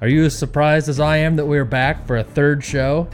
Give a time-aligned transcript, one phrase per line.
[0.00, 3.08] are you as surprised as I am that we're back for a third show?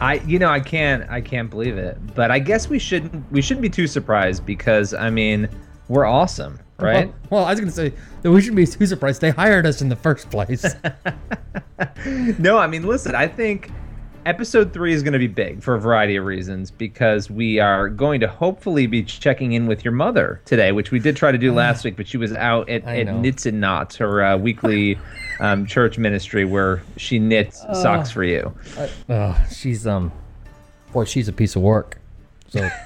[0.00, 3.42] I you know I can't I can't believe it, but I guess we shouldn't we
[3.42, 5.48] shouldn't be too surprised because I mean
[5.88, 7.08] we're awesome, right?
[7.08, 9.20] Well, well, I was going to say that we shouldn't be too surprised.
[9.20, 10.64] They hired us in the first place.
[12.38, 13.72] no, I mean listen, I think
[14.28, 17.88] episode three is going to be big for a variety of reasons because we are
[17.88, 21.38] going to hopefully be checking in with your mother today, which we did try to
[21.38, 23.18] do last week, but she was out at, I at know.
[23.18, 24.98] Knits and Knots, her uh, weekly
[25.40, 28.54] um, church ministry where she knits socks for you.
[29.08, 30.12] uh, she's um,
[30.92, 31.98] boy, she's a piece of work.
[32.48, 32.68] So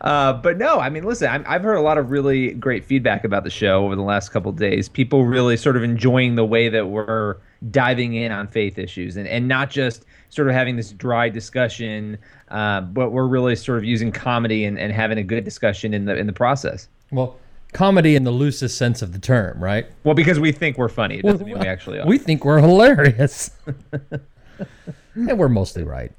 [0.00, 3.24] Uh, but no, I mean, listen, I'm, I've heard a lot of really great feedback
[3.24, 4.88] about the show over the last couple of days.
[4.88, 7.36] People really sort of enjoying the way that we're
[7.70, 12.18] diving in on faith issues and, and not just sort of having this dry discussion,
[12.48, 16.04] uh, but we're really sort of using comedy and, and having a good discussion in
[16.04, 16.88] the in the process.
[17.10, 17.38] well,
[17.72, 19.86] comedy in the loosest sense of the term, right?
[20.04, 22.06] Well, because we think we're funny, it doesn't mean we actually are.
[22.06, 23.50] We think we're hilarious,
[25.14, 26.12] and we're mostly right.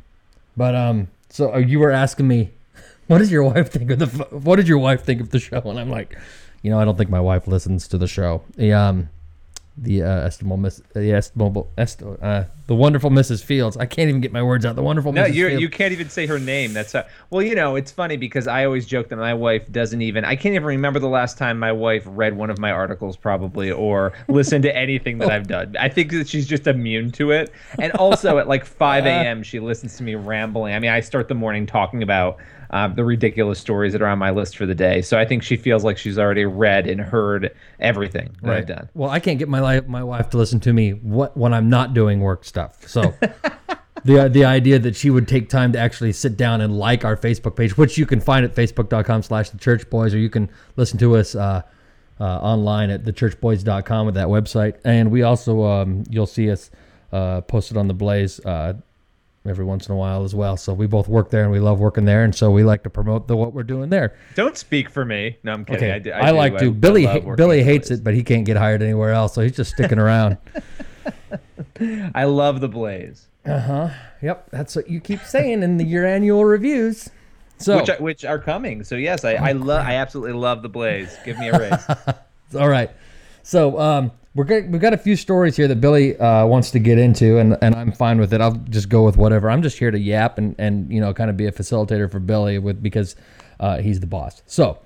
[0.56, 2.52] But um, so uh, you were asking me,
[3.08, 4.08] what does your wife think of the?
[4.38, 5.61] What did your wife think of the show?
[5.66, 6.17] And I'm like,
[6.61, 8.44] you know, I don't think my wife listens to the show.
[8.56, 9.09] The um,
[9.80, 13.44] the uh, estimable Miss, the estimable, est- uh, the wonderful Mrs.
[13.44, 13.78] Fields.
[13.78, 14.75] I can't even get my words out.
[14.75, 15.33] The wonderful No, Mrs.
[15.36, 15.61] you Fields.
[15.61, 16.73] you can't even say her name.
[16.73, 20.02] That's how, well, you know, it's funny because I always joke that my wife doesn't
[20.02, 20.25] even.
[20.25, 23.72] I can't even remember the last time my wife read one of my articles, probably,
[23.72, 25.75] or listened to anything that I've done.
[25.80, 27.52] I think that she's just immune to it.
[27.80, 30.73] And also at like 5 a.m., she listens to me rambling.
[30.73, 32.38] I mean, I start the morning talking about
[32.70, 35.02] um, the ridiculous stories that are on my list for the day.
[35.02, 38.89] So I think she feels like she's already read and heard everything that I've done.
[38.94, 41.70] Well, I can't get my li- my wife to listen to me what when I'm
[41.70, 42.88] not doing work stuff.
[42.88, 43.14] So
[44.06, 47.16] the the idea that she would take time to actually sit down and like our
[47.16, 50.50] Facebook page, which you can find at facebook.com slash the church boys, or you can
[50.76, 51.61] listen to us uh,
[52.20, 54.77] uh, online at thechurchboys.com with that website.
[54.83, 56.72] And we also um, you'll see us
[57.11, 58.73] uh, posted on the Blaze uh,
[59.49, 60.58] every once in a while as well.
[60.58, 62.89] So we both work there and we love working there, and so we like to
[62.89, 64.15] promote the what we're doing there.
[64.35, 65.37] Don't speak for me.
[65.43, 65.83] No, I'm kidding.
[65.83, 66.67] Okay, I, do- I, like I- to.
[66.67, 69.55] I Billy ha- Billy hates it, but he can't get hired anywhere else, so he's
[69.55, 70.37] just sticking around.
[72.15, 73.27] I love the Blaze.
[73.45, 73.89] Uh huh.
[74.21, 77.09] Yep, that's what you keep saying in the, your annual reviews.
[77.59, 78.83] So, which which are coming.
[78.83, 81.15] So yes, I I love I absolutely love the Blaze.
[81.25, 81.85] Give me a raise.
[82.59, 82.91] all right.
[83.43, 86.80] So, um, we're got, we've got a few stories here that Billy uh, wants to
[86.80, 88.39] get into, and, and I'm fine with it.
[88.39, 89.49] I'll just go with whatever.
[89.49, 92.20] I'm just here to yap and, and you know kind of be a facilitator for
[92.20, 93.15] Billy with because
[93.59, 94.43] uh, he's the boss.
[94.45, 94.77] So,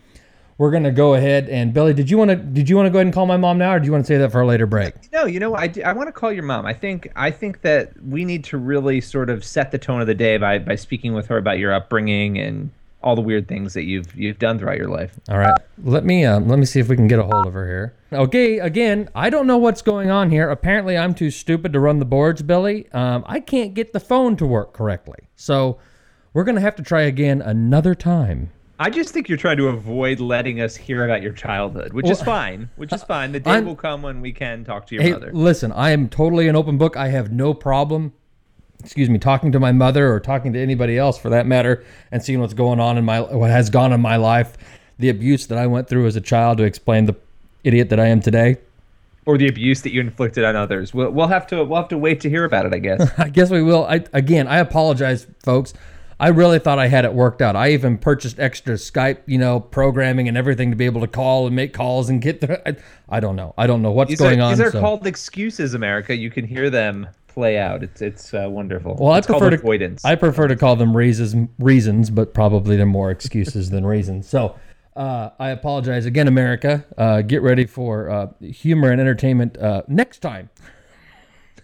[0.57, 2.99] we're gonna go ahead and Billy, did you want to did you want to go
[2.99, 4.47] ahead and call my mom now, or do you want to say that for a
[4.47, 4.93] later break?
[5.11, 5.53] no, you know?
[5.53, 6.65] I, do- I want to call your mom.
[6.65, 10.07] I think I think that we need to really sort of set the tone of
[10.07, 12.71] the day by by speaking with her about your upbringing and
[13.03, 15.19] all the weird things that you've you've done throughout your life.
[15.29, 15.57] All right.
[15.83, 17.95] Let me um, let me see if we can get a hold of her here.
[18.13, 18.59] Okay.
[18.59, 20.49] Again, I don't know what's going on here.
[20.49, 22.91] Apparently, I'm too stupid to run the boards, Billy.
[22.91, 25.19] Um, I can't get the phone to work correctly.
[25.35, 25.77] So
[26.33, 28.51] we're gonna have to try again another time.
[28.79, 32.19] I just think you're trying to avoid letting us hear about your childhood, which is
[32.19, 32.67] fine.
[32.77, 33.31] Which is fine.
[33.31, 35.31] The day I'm- will come when we can talk to your Hey, mother.
[35.33, 35.71] listen.
[35.71, 36.97] I am totally an open book.
[36.97, 38.13] I have no problem.
[38.83, 42.23] Excuse me, talking to my mother or talking to anybody else for that matter, and
[42.23, 44.57] seeing what's going on in my what has gone in my life,
[44.99, 47.15] the abuse that I went through as a child to explain the
[47.63, 48.57] idiot that I am today.
[49.25, 50.93] Or the abuse that you inflicted on others.
[50.93, 53.11] We'll, we'll have to we'll have to wait to hear about it, I guess.
[53.17, 53.85] I guess we will.
[53.85, 55.73] I again, I apologize, folks.
[56.21, 57.55] I really thought I had it worked out.
[57.55, 61.47] I even purchased extra Skype, you know, programming and everything to be able to call
[61.47, 62.67] and make calls and get the.
[62.67, 62.75] I,
[63.09, 63.55] I don't know.
[63.57, 64.51] I don't know what's These going are, on.
[64.51, 66.15] These are so- called excuses, America.
[66.15, 67.83] You can hear them play out.
[67.83, 68.97] It's it's uh, wonderful.
[68.99, 69.57] Well, it's I prefer called to.
[69.59, 70.05] avoidance.
[70.05, 74.27] I prefer to call them reasons, reasons, but probably they're more excuses than reasons.
[74.27, 74.55] So.
[74.93, 76.85] Uh, I apologize again, America.
[76.97, 80.49] Uh, get ready for uh, humor and entertainment uh, next time.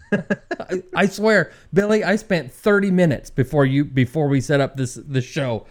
[0.12, 4.96] I, I swear, Billy, I spent 30 minutes before you before we set up this
[4.96, 5.66] this show,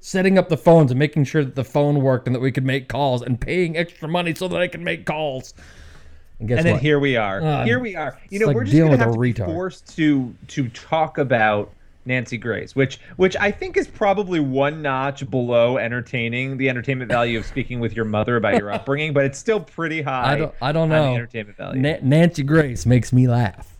[0.00, 2.64] setting up the phones and making sure that the phone worked and that we could
[2.64, 5.54] make calls and paying extra money so that I could make calls.
[6.40, 6.82] And guess and then what?
[6.82, 7.40] here we are.
[7.40, 8.18] Uh, here we are.
[8.30, 11.70] You know, like we're just gonna have a to be forced to to talk about
[12.06, 17.38] Nancy Grace, which which I think is probably one notch below entertaining, the entertainment value
[17.38, 20.32] of speaking with your mother about your upbringing, but it's still pretty high.
[20.34, 20.54] I don't.
[20.60, 21.10] I don't know.
[21.10, 21.80] the entertainment value.
[21.80, 23.70] Na- Nancy Grace makes me laugh.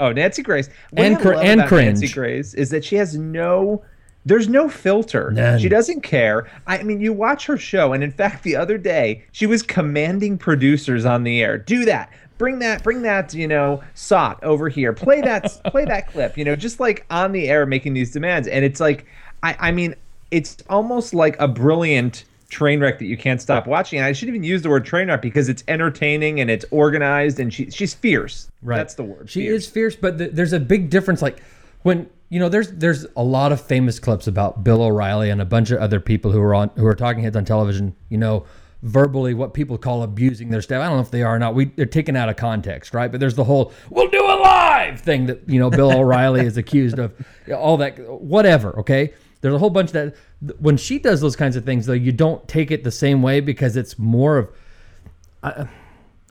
[0.00, 0.68] Oh, Nancy Grace.
[0.92, 2.08] What And I cr- love and about Nancy.
[2.08, 3.84] Grace is that she has no
[4.24, 5.30] there's no filter.
[5.30, 5.58] None.
[5.58, 6.50] She doesn't care.
[6.66, 10.36] I mean, you watch her show, and in fact, the other day she was commanding
[10.36, 12.12] producers on the air, do that.
[12.38, 14.94] Bring that, bring that, you know, sock over here.
[14.94, 16.38] Play that, play that clip.
[16.38, 19.06] You know, just like on the air making these demands, and it's like,
[19.42, 19.94] I, I mean,
[20.30, 23.98] it's almost like a brilliant train wreck that you can't stop watching.
[23.98, 27.40] And I shouldn't even use the word train wreck because it's entertaining and it's organized,
[27.40, 28.50] and she, she's fierce.
[28.62, 28.76] Right.
[28.76, 29.30] That's the word.
[29.30, 29.64] She fierce.
[29.64, 31.22] is fierce, but th- there's a big difference.
[31.22, 31.42] Like
[31.82, 35.44] when you know, there's there's a lot of famous clips about Bill O'Reilly and a
[35.44, 37.94] bunch of other people who are on who are talking heads on television.
[38.08, 38.46] You know,
[38.82, 40.80] verbally what people call abusing their staff.
[40.80, 41.56] I don't know if they are or not.
[41.56, 43.10] We they're taken out of context, right?
[43.10, 46.56] But there's the whole "we'll do it live" thing that you know Bill O'Reilly is
[46.56, 47.12] accused of.
[47.54, 48.78] All that, whatever.
[48.78, 49.12] Okay.
[49.40, 50.14] There's a whole bunch that
[50.58, 53.40] when she does those kinds of things, though, you don't take it the same way
[53.40, 54.36] because it's more
[55.42, 55.68] of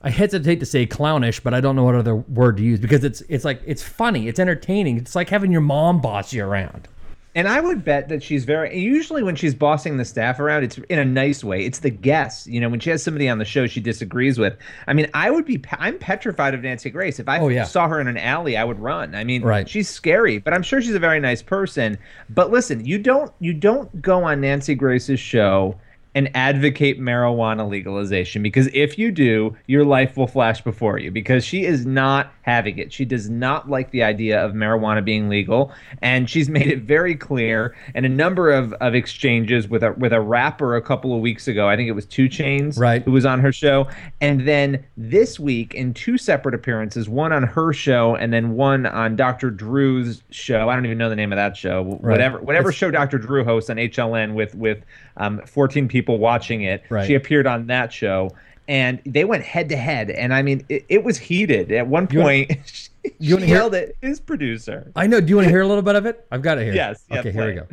[0.10, 3.22] hesitate to say clownish, but I don't know what other word to use because it's
[3.28, 4.98] it's like it's funny, it's entertaining.
[4.98, 6.88] It's like having your mom boss you around.
[7.36, 10.78] And I would bet that she's very usually when she's bossing the staff around, it's
[10.90, 11.63] in a nice way.
[11.63, 14.57] It's the guests, you know, when she has somebody on the show she disagrees with.
[14.88, 17.19] I mean, I would be I'm petrified of Nancy Grace.
[17.19, 17.66] If I Oh, yeah.
[17.66, 19.13] saw her in an alley, I would run.
[19.13, 19.69] I mean, Right.
[19.69, 21.98] she's scary, but I'm sure she's a very nice person.
[22.30, 25.75] But listen, you don't you don't go on Nancy Grace's show
[26.15, 31.45] and advocate marijuana legalization because if you do, your life will flash before you because
[31.45, 32.91] she is not having it.
[32.91, 35.71] She does not like the idea of marijuana being legal,
[36.01, 40.13] and she's made it very clear in a number of, of exchanges with a with
[40.13, 41.67] a rapper a couple of weeks ago.
[41.67, 43.03] I think it was 2 Chainz, Right.
[43.03, 43.88] who was on her show,
[44.21, 48.85] and then this week in two separate appearances, one on her show and then one
[48.85, 49.51] on Dr.
[49.51, 50.69] Drew's show.
[50.69, 51.83] I don't even know the name of that show.
[51.83, 53.17] Whatever whatever show Dr.
[53.17, 54.83] Drew hosts on HLN with with
[55.19, 56.83] um, 14 people watching it.
[56.89, 57.06] Right.
[57.06, 58.31] She appeared on that show.
[58.68, 61.71] And they went head to head, and I mean, it, it was heated.
[61.71, 64.92] At one You point, she, you she hear- yelled at his producer.
[64.95, 65.19] I know.
[65.19, 66.24] Do you want to hear a little bit of it?
[66.31, 66.75] I've got it here.
[66.75, 67.68] Yes, yeah, okay, here we go.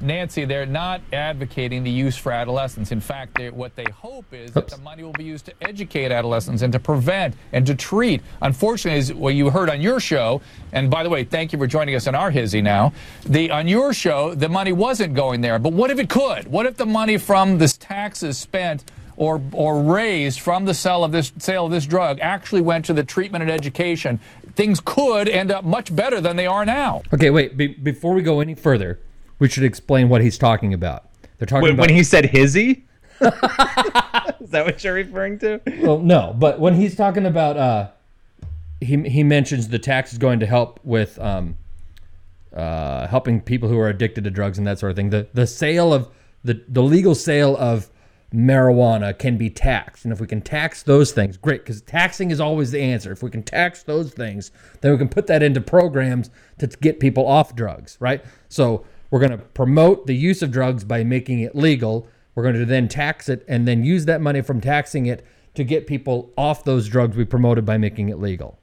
[0.00, 2.92] Nancy, they're not advocating the use for adolescents.
[2.92, 6.62] In fact, what they hope is that the money will be used to educate adolescents
[6.62, 8.22] and to prevent and to treat.
[8.40, 10.40] Unfortunately, as what you heard on your show,
[10.72, 12.92] and by the way, thank you for joining us on our Hizzy now.
[13.26, 15.58] The on your show, the money wasn't going there.
[15.58, 16.46] But what if it could?
[16.46, 18.84] What if the money from this taxes spent
[19.16, 22.92] or or raised from the sale of this sale of this drug actually went to
[22.92, 24.20] the treatment and education?
[24.54, 27.02] Things could end up much better than they are now.
[27.12, 27.56] Okay, wait.
[27.56, 28.98] Be, before we go any further,
[29.38, 31.04] we should explain what he's talking about.
[31.38, 31.86] They're talking When, about.
[31.88, 32.86] when he said hizzy,
[33.20, 33.30] is
[34.50, 35.60] that what you're referring to?
[35.80, 37.88] well, no, but when he's talking about, uh,
[38.80, 41.56] he he mentions the tax is going to help with um,
[42.54, 45.10] uh, helping people who are addicted to drugs and that sort of thing.
[45.10, 46.08] The the sale of
[46.44, 47.90] the the legal sale of
[48.32, 52.40] marijuana can be taxed, and if we can tax those things, great, because taxing is
[52.40, 53.10] always the answer.
[53.10, 54.50] If we can tax those things,
[54.80, 58.22] then we can put that into programs to get people off drugs, right?
[58.48, 62.06] So we're going to promote the use of drugs by making it legal.
[62.34, 65.24] We're going to then tax it and then use that money from taxing it
[65.54, 68.58] to get people off those drugs we promoted by making it legal.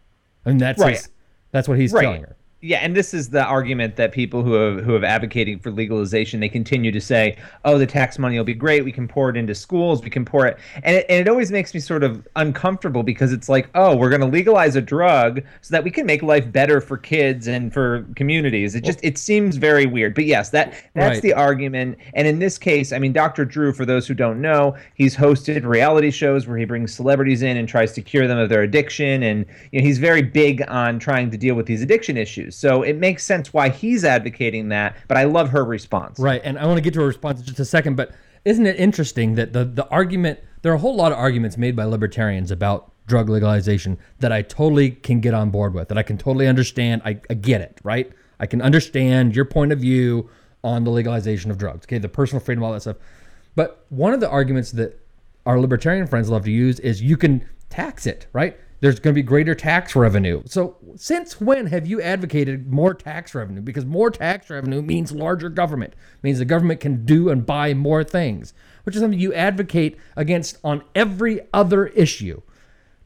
[0.46, 0.96] And that's Right.
[0.96, 1.10] his-
[1.52, 2.04] that's what he's Right.
[2.04, 2.35] telling her.
[2.66, 6.40] Yeah, and this is the argument that people who have who have advocating for legalization
[6.40, 8.84] they continue to say, "Oh, the tax money will be great.
[8.84, 10.02] We can pour it into schools.
[10.04, 13.32] We can pour it," and it, and it always makes me sort of uncomfortable because
[13.32, 16.52] it's like, "Oh, we're going to legalize a drug so that we can make life
[16.52, 20.16] better for kids and for communities." It just it seems very weird.
[20.16, 21.22] But yes, that that's Right.
[21.22, 22.00] the argument.
[22.16, 23.46] And in this case, I mean, Dr.
[23.46, 27.58] Drew, for those who don't know, he's hosted reality shows where he brings celebrities in
[27.58, 30.98] and tries to cure them of their addiction, and you know, he's very big on
[30.98, 32.55] trying to deal with these addiction issues.
[32.56, 34.96] So it makes sense why he's advocating that.
[35.08, 36.20] But I love her response.
[36.20, 38.12] Right, and I want to get to a response in just a second, but
[38.46, 41.76] isn't it interesting that the the argument there are a whole lot of arguments made
[41.76, 46.04] by libertarians about drug legalization that I totally can get on board with, that I
[46.04, 47.02] can totally understand.
[47.06, 48.12] I, I get it, right?
[48.40, 50.30] I can understand your point of view
[50.64, 52.98] on the legalization of drugs, okay, the personal freedom, all that stuff.
[53.56, 55.00] But one of the arguments that
[55.46, 58.58] our libertarian friends love to use is you can tax it, right?
[58.86, 60.44] There's going to be greater tax revenue.
[60.46, 63.62] So, since when have you advocated more tax revenue?
[63.62, 68.04] Because more tax revenue means larger government, means the government can do and buy more
[68.04, 72.44] things, which is something you advocate against on every other issue.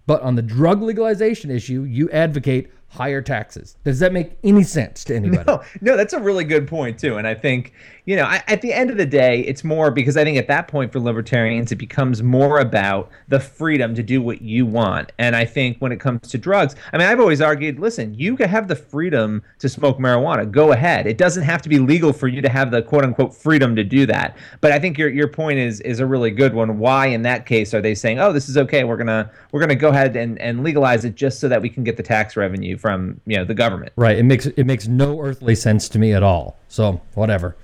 [0.05, 3.77] But on the drug legalization issue, you advocate higher taxes.
[3.85, 5.43] Does that make any sense to anybody?
[5.47, 7.15] No, no, that's a really good point too.
[7.15, 7.71] And I think,
[8.09, 10.47] you know, I, at the end of the day, it's more because I think at
[10.47, 15.11] that point for libertarians, it becomes more about the freedom to do what you want.
[15.19, 18.35] And I think when it comes to drugs, I mean, I've always argued, listen, you
[18.37, 20.49] have the freedom to smoke marijuana.
[20.49, 21.05] Go ahead.
[21.05, 23.83] It doesn't have to be legal for you to have the quote unquote freedom to
[23.83, 24.35] do that.
[24.59, 26.79] But I think your your point is is a really good one.
[26.79, 28.85] Why in that case are they saying, oh, this is okay?
[28.85, 31.83] We're gonna we're gonna go ahead and, and legalize it just so that we can
[31.83, 33.93] get the tax revenue from you know the government.
[33.97, 34.17] Right.
[34.17, 36.57] It makes it makes no earthly sense to me at all.
[36.69, 37.55] So whatever.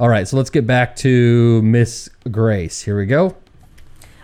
[0.00, 0.28] All right.
[0.28, 2.82] So let's get back to Miss Grace.
[2.82, 3.36] Here we go.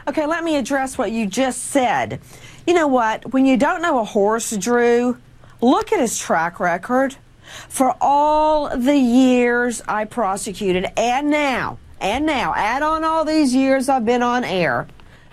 [0.06, 2.20] Okay, let me address what you just said.
[2.66, 3.32] You know what?
[3.32, 5.16] When you don't know a horse, Drew,
[5.60, 7.16] look at his track record.
[7.68, 13.88] For all the years I prosecuted, and now, and now, add on all these years
[13.88, 14.86] I've been on air,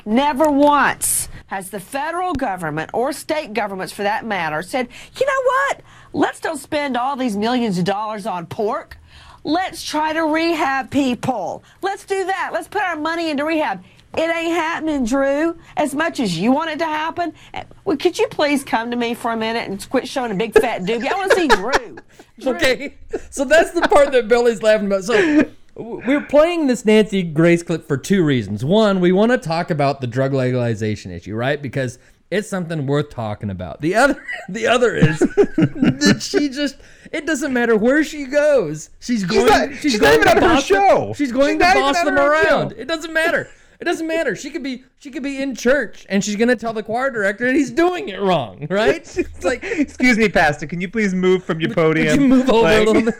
[0.05, 4.87] never once has the federal government or state governments for that matter said,
[5.19, 5.81] you know what?
[6.13, 8.97] Let's don't spend all these millions of dollars on pork.
[9.43, 11.63] Let's try to rehab people.
[11.81, 12.51] Let's do that.
[12.53, 13.83] Let's put our money into rehab.
[14.17, 15.57] It ain't happening, Drew.
[15.77, 18.97] As much as you want it to happen, Eh, well, could you please come to
[18.97, 21.07] me for a minute and quit showing a big fat doobie?
[21.07, 21.97] I want to see Drew.
[22.39, 22.55] Drew.
[22.55, 22.95] Okay.
[23.29, 25.05] So that's the part that Billy's laughing about.
[25.05, 25.45] So
[25.75, 28.65] we're playing this Nancy Grace clip for two reasons.
[28.65, 31.61] One, we want to talk about the drug legalization issue, right?
[31.61, 31.97] Because
[32.29, 33.81] it's something worth talking about.
[33.81, 35.19] The other the other is
[35.55, 36.75] that she just
[37.11, 38.89] it doesn't matter where she goes.
[38.99, 41.13] She's going not- she's not even to on her them- show.
[41.15, 42.73] She's going She's to boss them around.
[42.77, 43.49] It doesn't matter.
[43.79, 44.35] It doesn't matter.
[44.35, 47.47] She could be she could be in church and she's gonna tell the choir director
[47.47, 49.01] that he's doing it wrong, right?
[49.17, 50.67] It's like Excuse me, Pastor.
[50.67, 52.21] Can you please move from your would podium?
[52.21, 53.15] you move over a little bit?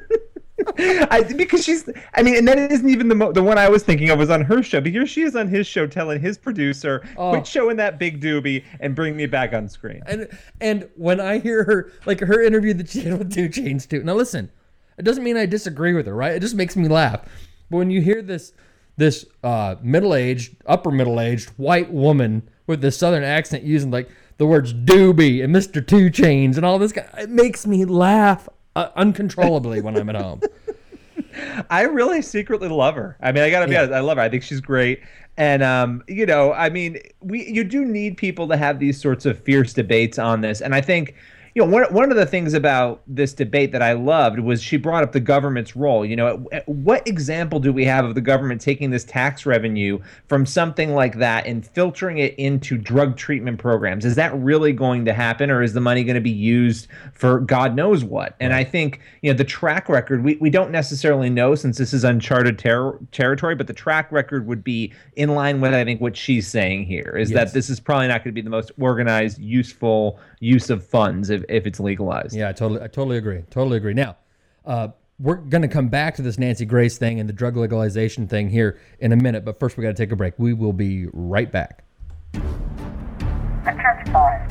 [1.10, 3.82] I, because she's, I mean, and that isn't even the mo- the one I was
[3.82, 4.80] thinking of was on her show.
[4.80, 7.30] But here she is on his show telling his producer, Oh.
[7.30, 10.02] quit showing that big doobie and bring me back on screen.
[10.06, 10.28] And
[10.60, 14.02] and when I hear her like her interview that she did with 2 Chainz too.
[14.02, 14.50] Now listen,
[14.98, 16.32] it doesn't mean I disagree with her, right?
[16.32, 17.22] It just makes me laugh.
[17.70, 18.52] But when you hear this
[18.96, 24.08] this uh, middle aged, upper middle aged white woman with this southern accent using like
[24.38, 25.86] the words doobie and Mr.
[25.86, 30.16] 2 Chainz and all this guy, it makes me laugh uh, uncontrollably when I'm at
[30.16, 30.40] home.
[31.70, 33.16] I really secretly love her.
[33.20, 33.80] I mean, I gotta be Yeah.
[33.80, 34.22] honest, I love her.
[34.22, 35.00] I think she's great.
[35.36, 39.24] And um, you know, I mean, we you do need people to have these sorts
[39.26, 40.60] of fierce debates on this.
[40.60, 41.14] And I think,
[41.54, 44.76] you know, one one of the things about this debate that I loved was she
[44.78, 46.04] brought up the government's role.
[46.04, 49.44] You know, at- at what example do we have of the government taking this tax
[49.44, 54.04] revenue from something like that and filtering it into drug treatment programs?
[54.04, 57.40] Is that really going to happen, or is the money going to be used for
[57.40, 58.34] God knows what?
[58.40, 61.92] And I think you know the track record we, we don't necessarily know since this
[61.92, 66.00] is uncharted ter- territory, but the track record would be in line with I think
[66.00, 67.36] what she's saying here is Yes.
[67.50, 71.30] that this is probably not going to be the most organized, useful use of funds
[71.30, 72.34] if, if it's legalized.
[72.34, 73.42] Yeah, I totally, I totally agree.
[73.50, 73.94] Totally agree.
[73.94, 74.16] Now,
[74.66, 74.88] uh,
[75.20, 78.50] we're going to come back to this Nancy Grace thing and the drug legalization thing
[78.50, 80.34] here in a minute, but first we got to take a break.
[80.38, 81.84] We will be right back.
[82.32, 82.40] The
[83.80, 84.50] Church Boys.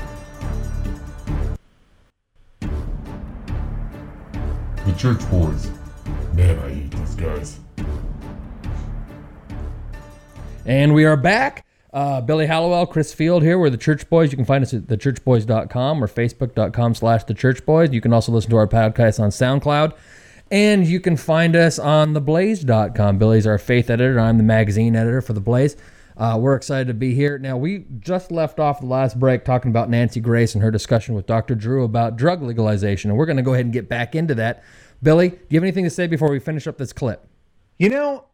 [4.85, 5.69] The Church Boys.
[6.33, 7.59] Man, I hate these guys.
[10.65, 11.65] And we are back.
[11.93, 13.59] Uh, Billy Hallowell, Chris Field here.
[13.59, 14.31] We're the Church Boys.
[14.31, 17.91] You can find us at thechurchboys.com or facebook.com slash the Church Boys.
[17.91, 19.93] You can also listen to our podcast on SoundCloud.
[20.49, 23.17] And you can find us on theblaze.com.
[23.17, 24.19] Billy's our faith editor.
[24.19, 25.75] I'm the magazine editor for The Blaze.
[26.17, 27.37] Uh, we're excited to be here.
[27.39, 31.15] Now, we just left off the last break talking about Nancy Grace and her discussion
[31.15, 31.55] with Dr.
[31.55, 33.09] Drew about drug legalization.
[33.09, 34.63] And we're going to go ahead and get back into that.
[35.01, 37.27] Billy, do you have anything to say before we finish up this clip?
[37.79, 38.25] You know,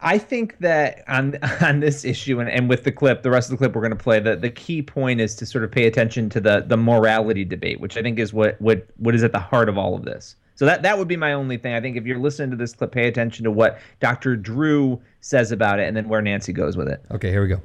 [0.00, 3.52] I think that on on this issue and, and with the clip, the rest of
[3.52, 5.86] the clip we're going to play, the, the key point is to sort of pay
[5.86, 9.32] attention to the the morality debate, which I think is what what what is at
[9.32, 10.36] the heart of all of this.
[10.54, 11.74] So that that would be my only thing.
[11.74, 14.36] I think if you're listening to this clip, pay attention to what Dr.
[14.36, 17.04] Drew says about it, and then where Nancy goes with it.
[17.10, 17.60] Okay, here we go.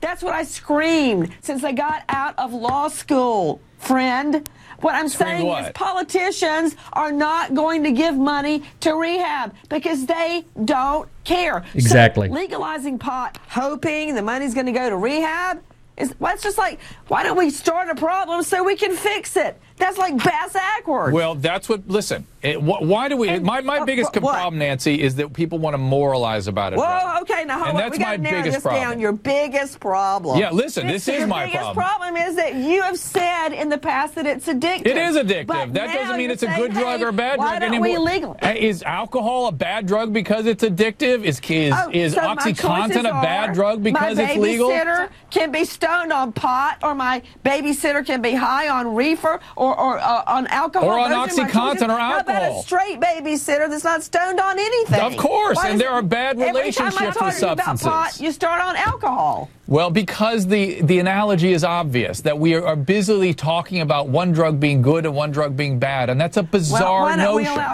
[0.00, 4.48] That's what I screamed since I got out of law school, friend.
[4.80, 10.44] What I'm saying is politicians are not going to give money to rehab because they
[10.64, 11.64] don't care.
[11.72, 12.28] So Exactly.
[12.28, 15.60] legalizing pot, hoping the money's going to go to rehab,
[15.96, 19.36] is well, it's just like, why don't we start a problem so we can fix
[19.36, 19.60] it?
[19.78, 21.12] That's like bass backwards.
[21.14, 21.86] Well, that's what.
[21.88, 23.28] Listen, it, wh- why do we?
[23.28, 24.32] And- my my uh, biggest what?
[24.34, 26.78] problem, Nancy, is that people want to moralize about it.
[26.78, 27.82] Whoa, okay, now hold And on.
[27.84, 28.82] that's we got my biggest this problem.
[28.82, 29.00] down.
[29.00, 30.38] Your biggest problem.
[30.38, 31.84] Yeah, listen, this Your is my biggest problem.
[31.86, 34.86] problem is that you have said in the past that it's addictive.
[34.86, 35.46] It is addictive.
[35.46, 37.80] But that doesn't mean it's a saying, good drug or a bad why drug don't
[37.80, 38.06] we anymore.
[38.06, 38.36] legal?
[38.42, 41.24] Uh, Is alcohol a bad drug because it's addictive?
[41.24, 44.68] Is is, Oh, is so OxyContin a bad drug because it's legal?
[44.70, 49.40] My babysitter can be stoned on pot, or my babysitter can be high on reefer
[49.56, 50.88] or, or uh, on alcohol.
[50.88, 51.82] Or on Those are my OxyContin choices.
[51.82, 52.60] or How about alcohol?
[52.60, 55.00] a straight babysitter that's not stoned on anything?
[55.00, 57.46] Of course, Why and does there are bad every time I relationships talk with to
[57.46, 57.86] you about substances.
[57.86, 59.50] pot, you start on alcohol.
[59.66, 64.58] Well, because the, the analogy is obvious that we are busily talking about one drug
[64.60, 67.72] being good and one drug being bad, and that's a bizarre why notion.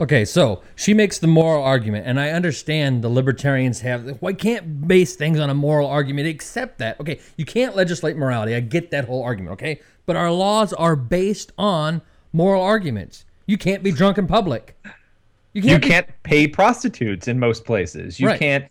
[0.00, 4.06] Okay, so she makes the moral argument, and I understand the libertarians have.
[4.20, 6.28] Why can't base things on a moral argument?
[6.28, 7.00] Accept that.
[7.00, 8.54] Okay, you can't legislate morality.
[8.54, 9.54] I get that whole argument.
[9.54, 12.00] Okay, but our laws are based on
[12.32, 13.26] moral arguments.
[13.44, 14.74] You can't be drunk in public.
[15.52, 15.72] You can't.
[15.72, 18.18] You be- can't pay prostitutes in most places.
[18.18, 18.38] You Right.
[18.40, 18.64] can't.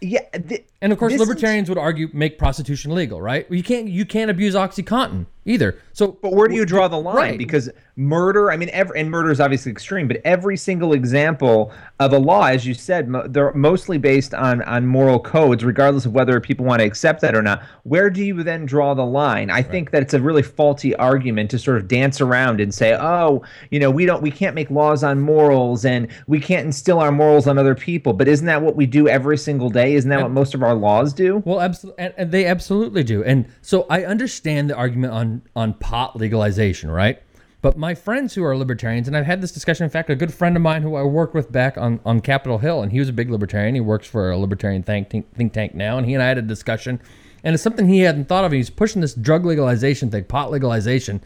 [0.00, 0.20] Yeah.
[0.48, 3.50] th- and of course, this is- libertarians would argue make prostitution legal, right?
[3.50, 3.88] You can't.
[3.88, 5.78] You can't abuse OxyContin either.
[5.92, 7.16] So, But where do you draw the line?
[7.16, 7.38] Right.
[7.38, 12.12] Because murder, I mean, every, and murder is obviously extreme, but every single example of
[12.12, 16.12] a law, as you said, mo- they're mostly based on on moral codes, regardless of
[16.12, 17.62] whether people want to accept that or not.
[17.84, 19.50] Where do you then draw the line?
[19.50, 22.96] I think that it's a really faulty argument to sort of dance around and say,
[22.98, 26.98] oh, you know, we don't, we can't make laws on morals, and we can't instill
[26.98, 28.12] our morals on other people.
[28.12, 29.94] But isn't that what we do every single day?
[29.94, 31.42] Isn't that what most of our laws do?
[31.44, 33.22] Well, absolutely, and, and they absolutely do.
[33.22, 37.22] And so I understand the argument on on pot legalization, right?
[37.64, 39.84] But my friends who are libertarians, and I've had this discussion.
[39.84, 42.58] In fact, a good friend of mine who I worked with back on, on Capitol
[42.58, 43.74] Hill, and he was a big libertarian.
[43.74, 46.42] He works for a libertarian think, think, tank now, and he and I had a
[46.42, 47.00] discussion.
[47.42, 48.52] And it's something he hadn't thought of.
[48.52, 51.22] He's pushing this drug legalization thing, pot legalization.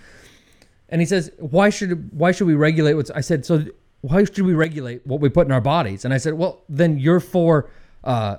[0.89, 3.65] And he says, "Why should why should we regulate what's?" I said, "So
[4.03, 7.01] why should we regulate what we put in our bodies?" And I said, "Well, then
[7.01, 7.69] you're for
[8.05, 8.37] uh,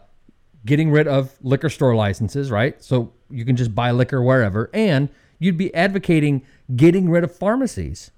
[0.65, 2.81] getting rid of liquor store licenses, right?
[2.81, 5.09] So you can just buy liquor wherever, and
[5.39, 6.43] you'd be advocating
[6.75, 8.11] getting rid of pharmacies."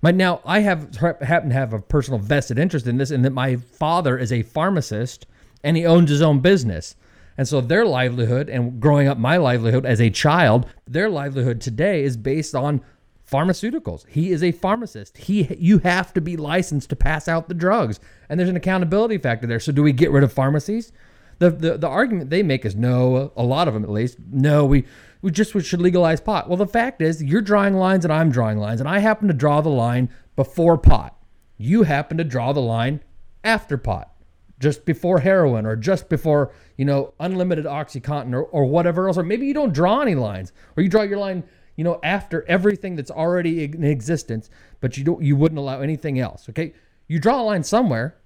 [0.00, 3.32] But now I have happen to have a personal vested interest in this, and that
[3.32, 5.26] my father is a pharmacist
[5.64, 6.94] and he owns his own business.
[7.36, 12.02] And so their livelihood and growing up my livelihood as a child, their livelihood today
[12.02, 12.80] is based on
[13.30, 14.06] pharmaceuticals.
[14.08, 15.18] He is a pharmacist.
[15.18, 18.00] He you have to be licensed to pass out the drugs.
[18.28, 19.60] And there's an accountability factor there.
[19.60, 20.92] So do we get rid of pharmacies?
[21.38, 24.18] The the, the argument they make is no, a lot of them at least.
[24.30, 24.84] No, we
[25.22, 26.48] we just should legalize pot.
[26.48, 29.34] Well, the fact is you're drawing lines and I'm drawing lines and I happen to
[29.34, 31.16] draw the line before pot.
[31.56, 33.02] You happen to draw the line
[33.44, 34.12] after pot
[34.58, 39.22] just before heroin or just before you know unlimited oxycontin or, or whatever else or
[39.22, 41.44] maybe you don't draw any lines or you draw your line
[41.76, 46.18] you know after everything that's already in existence but you don't you wouldn't allow anything
[46.18, 46.72] else okay
[47.06, 48.16] you draw a line somewhere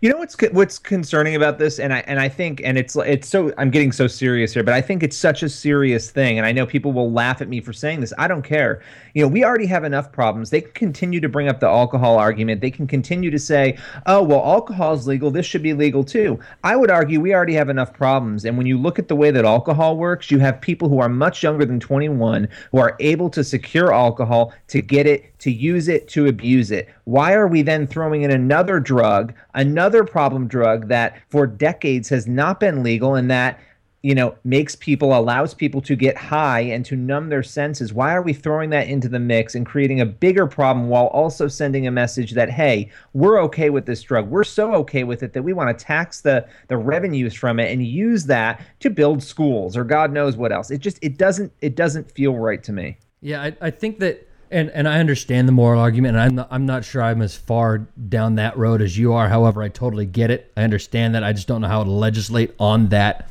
[0.00, 3.28] You know what's what's concerning about this, and I and I think, and it's it's
[3.28, 6.46] so I'm getting so serious here, but I think it's such a serious thing, and
[6.46, 8.12] I know people will laugh at me for saying this.
[8.18, 8.82] I don't care.
[9.14, 10.50] You know, we already have enough problems.
[10.50, 12.60] They can continue to bring up the alcohol argument.
[12.60, 15.30] They can continue to say, "Oh, well, alcohol is legal.
[15.30, 18.66] This should be legal too." I would argue we already have enough problems, and when
[18.66, 21.64] you look at the way that alcohol works, you have people who are much younger
[21.64, 26.26] than 21 who are able to secure alcohol, to get it, to use it, to
[26.26, 26.88] abuse it.
[27.04, 32.26] Why are we then throwing in another drug, another problem drug that for decades has
[32.26, 33.60] not been legal and that
[34.02, 37.92] you know makes people allows people to get high and to numb their senses.
[37.92, 41.46] Why are we throwing that into the mix and creating a bigger problem while also
[41.46, 44.30] sending a message that hey we're okay with this drug.
[44.30, 47.70] We're so okay with it that we want to tax the the revenues from it
[47.70, 50.70] and use that to build schools or god knows what else.
[50.70, 52.96] It just it doesn't it doesn't feel right to me.
[53.22, 56.48] Yeah, I, I think that, and and I understand the moral argument, and I'm not,
[56.50, 59.28] I'm not sure I'm as far down that road as you are.
[59.28, 60.52] However, I totally get it.
[60.56, 61.24] I understand that.
[61.24, 63.28] I just don't know how to legislate on that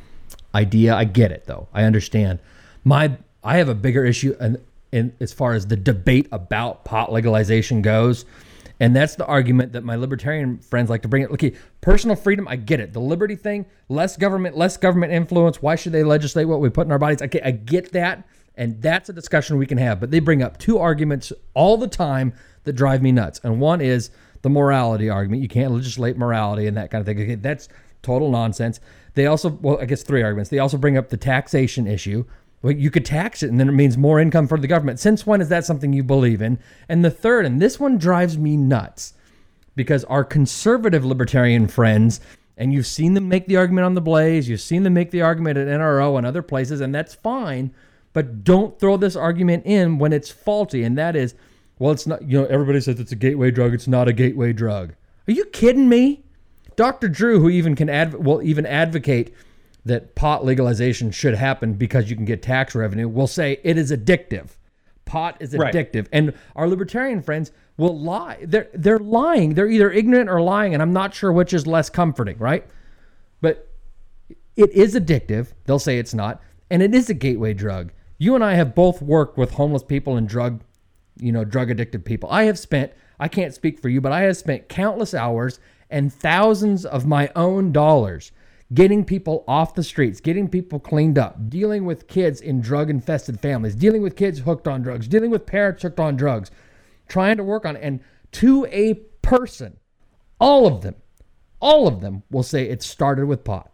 [0.54, 0.94] idea.
[0.94, 1.68] I get it though.
[1.72, 2.38] I understand.
[2.84, 4.60] My I have a bigger issue in,
[4.92, 8.24] in as far as the debate about pot legalization goes.
[8.80, 11.30] And that's the argument that my libertarian friends like to bring it.
[11.32, 11.52] Okay,
[11.82, 12.94] personal freedom, I get it.
[12.94, 15.60] The liberty thing, less government, less government influence.
[15.60, 17.20] Why should they legislate what we put in our bodies?
[17.20, 18.26] Okay, I get that.
[18.56, 20.00] And that's a discussion we can have.
[20.00, 22.34] But they bring up two arguments all the time
[22.64, 23.40] that drive me nuts.
[23.42, 24.10] And one is
[24.42, 25.42] the morality argument.
[25.42, 27.20] You can't legislate morality and that kind of thing.
[27.20, 27.68] Okay, that's
[28.02, 28.80] total nonsense.
[29.14, 30.50] They also, well, I guess three arguments.
[30.50, 32.24] They also bring up the taxation issue.
[32.62, 35.00] Well, you could tax it and then it means more income for the government.
[35.00, 36.58] Since when is that something you believe in?
[36.88, 39.14] And the third, and this one drives me nuts
[39.74, 42.20] because our conservative libertarian friends,
[42.58, 45.22] and you've seen them make the argument on the Blaze, you've seen them make the
[45.22, 47.72] argument at NRO and other places, and that's fine.
[48.12, 51.34] But don't throw this argument in when it's faulty, and that is,
[51.78, 52.22] well, it's not.
[52.22, 53.72] You know, everybody says it's a gateway drug.
[53.72, 54.94] It's not a gateway drug.
[55.28, 56.24] Are you kidding me?
[56.76, 57.08] Dr.
[57.08, 59.34] Drew, who even can adv- will even advocate
[59.84, 63.90] that pot legalization should happen because you can get tax revenue, will say it is
[63.92, 64.50] addictive.
[65.04, 65.72] Pot is Right.
[65.74, 68.38] addictive, and our libertarian friends will lie.
[68.42, 69.54] They're they're lying.
[69.54, 72.66] They're either ignorant or lying, and I'm not sure which is less comforting, right?
[73.40, 73.68] But
[74.56, 75.48] it is addictive.
[75.64, 77.92] They'll say it's not, and it is a gateway drug.
[78.20, 80.60] You and I have both worked with homeless people and drug,
[81.18, 82.30] you know, drug addicted people.
[82.30, 82.92] I have spent.
[83.18, 87.30] I can't speak for you, but I have spent countless hours and thousands of my
[87.34, 88.30] own dollars
[88.74, 93.40] getting people off the streets, getting people cleaned up, dealing with kids in drug infested
[93.40, 96.50] families, dealing with kids hooked on drugs, dealing with parents hooked on drugs,
[97.08, 97.82] trying to work on it.
[97.82, 98.00] And
[98.32, 99.78] to a person,
[100.38, 100.96] all of them,
[101.58, 103.69] all of them will say it started with pot.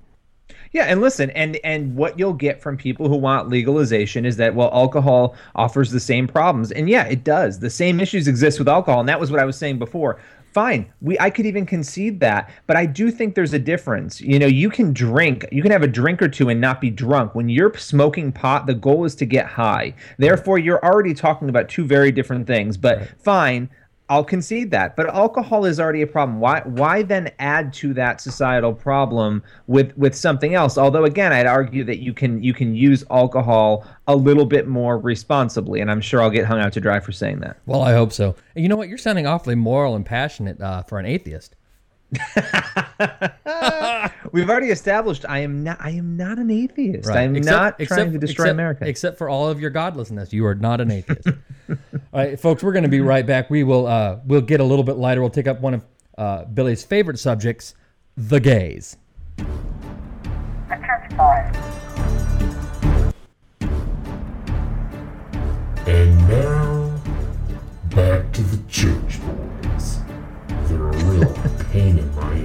[0.77, 4.55] Yeah, and listen, and and what you'll get from people who want legalization is that
[4.55, 7.59] well, alcohol offers the same problems, and yeah, it does.
[7.59, 10.21] The same issues exist with alcohol, and that was what I was saying before.
[10.53, 14.21] Fine, we I could even concede that, but I do think there's a difference.
[14.21, 16.91] You know, you can drink, you can have a drink or two and not be
[16.91, 17.35] drunk.
[17.35, 19.95] When you're smoking pot, the goal is to get high.
[20.19, 22.77] Therefore, you're already talking about two very different things.
[22.77, 23.71] But fine,
[24.09, 26.39] I'll concede that, but alcohol is already a problem.
[26.39, 30.79] Why why then add to that societal problem with with something else?
[30.79, 34.97] Although again, I'd argue that you can you can use alcohol a little bit more
[34.97, 37.57] responsibly, and I'm sure I'll get hung out to dry for saying that.
[37.67, 38.37] Well, I hope so.
[38.55, 38.89] And you know what?
[38.89, 41.56] You're sounding awfully moral and passionate uh, for an atheist.
[44.33, 47.09] We've already established I am not I am not an atheist.
[47.09, 47.19] Right.
[47.19, 48.89] I am Except- not trying except- to destroy except- America.
[48.89, 51.29] Except for all of your godlessness, you are not an atheist.
[51.69, 51.77] all
[52.13, 53.51] right, folks, we're going to be right back.
[53.51, 55.21] We will uh, we'll get a little bit lighter.
[55.21, 55.85] We'll take up one of
[56.19, 57.75] uh, Billy's favorite subjects,
[58.17, 58.97] the gays.
[59.37, 59.45] The
[60.71, 61.55] church boys.
[65.87, 67.01] And now,
[67.91, 69.06] back to the church
[71.77, 72.43] pain in my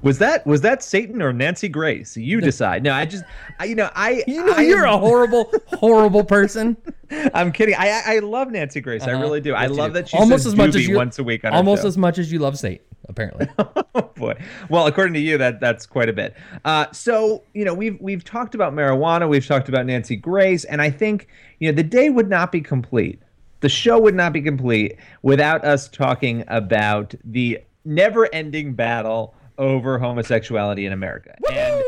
[0.00, 2.16] was that was that Satan or Nancy Grace?
[2.16, 2.82] You decide.
[2.82, 3.22] No, I just
[3.60, 6.76] I, you know I You know, I you're am- a horrible, horrible person.
[7.34, 7.74] I'm kidding.
[7.76, 9.02] I I I love Nancy Grace.
[9.02, 9.22] I Uh-huh.
[9.22, 9.54] really do.
[9.54, 9.94] I Yes, you love do.
[9.94, 12.18] that she almost says as much as you once a week on almost as much
[12.18, 13.46] as you love Satan, apparently.
[13.94, 14.34] Oh boy.
[14.70, 16.34] Well, according to you, that that's quite a bit.
[16.64, 20.80] Uh, so you know, we've we've talked about marijuana, we've talked about Nancy Grace, and
[20.80, 21.28] I think
[21.60, 23.20] you know the day would not be complete.
[23.62, 30.84] The show would not be complete without us talking about the never-ending battle over homosexuality
[30.84, 31.36] in America.
[31.52, 31.81] And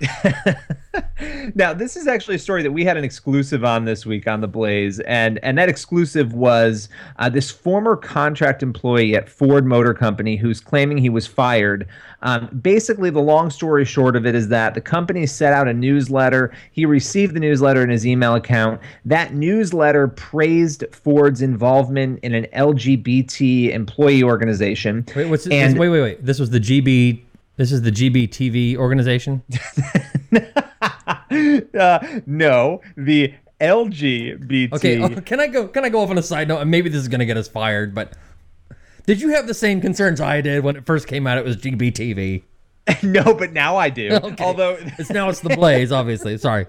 [1.54, 4.40] now this is actually a story that we had an exclusive on this week on
[4.40, 9.92] the blaze and and that exclusive was uh, this former contract employee at ford motor
[9.92, 11.86] company who's claiming he was fired
[12.22, 15.74] um, basically the long story short of it is that the company set out a
[15.74, 22.34] newsletter he received the newsletter in his email account that newsletter praised ford's involvement in
[22.34, 26.24] an lgbt employee organization Wait, what's this, And- wait, wait, wait.
[26.24, 27.22] This was the GB.
[27.58, 29.42] This is the GBTV organization.
[31.78, 35.66] uh, no the lgbt Okay, uh, can I go?
[35.66, 36.60] Can I go off on a side note?
[36.60, 38.12] And maybe this is going to get us fired, but
[39.06, 41.36] did you have the same concerns I did when it first came out?
[41.36, 42.44] It was GBTV.
[43.02, 44.08] no, but now I do.
[44.22, 44.44] Okay.
[44.44, 46.38] Although It's now it's the Blaze, obviously.
[46.38, 46.66] Sorry,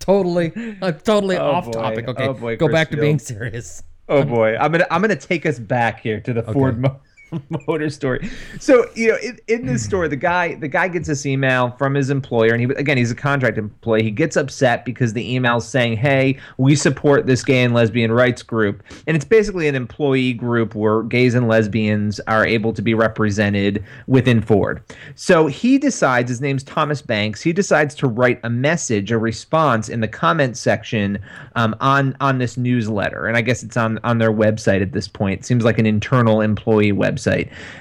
[0.00, 1.72] totally, uh, totally Oh, off boy.
[1.72, 2.08] topic.
[2.08, 3.82] Okay, Oh, boy, go Chris back to being serious.
[4.08, 7.00] Oh boy, I'm gonna I'm gonna take us back here to the Ford Mo-
[7.66, 8.30] Motor story.
[8.60, 11.94] So you know, in, in this story, the guy the guy gets this email from
[11.94, 14.02] his employer, and he again he's a contract employee.
[14.02, 18.42] He gets upset because the email's saying, "Hey, we support this gay and lesbian rights
[18.42, 22.94] group," and it's basically an employee group where gays and lesbians are able to be
[22.94, 24.82] represented within Ford.
[25.16, 27.42] So he decides his name's Thomas Banks.
[27.42, 31.18] He decides to write a message, a response in the comment section
[31.56, 35.08] um, on on this newsletter, and I guess it's on on their website at this
[35.08, 35.40] point.
[35.40, 37.15] It seems like an internal employee website.